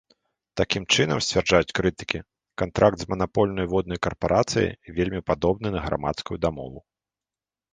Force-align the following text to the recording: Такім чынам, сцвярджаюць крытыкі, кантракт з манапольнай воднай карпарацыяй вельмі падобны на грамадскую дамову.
Такім 0.59 0.83
чынам, 0.95 1.19
сцвярджаюць 1.25 1.75
крытыкі, 1.79 2.19
кантракт 2.61 2.99
з 3.03 3.09
манапольнай 3.13 3.69
воднай 3.75 3.99
карпарацыяй 4.07 4.71
вельмі 4.97 5.21
падобны 5.29 5.67
на 5.77 5.81
грамадскую 5.87 6.37
дамову. 6.49 6.79